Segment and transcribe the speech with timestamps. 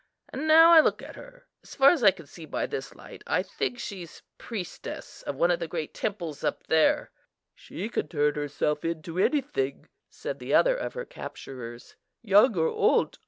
[0.29, 3.23] And now I look at her, so far as I can see by this light,
[3.27, 7.11] I think she's priestess of one of the great temples up there."
[7.53, 13.19] "She can turn herself into anything," said the other of her capturers, "young or old.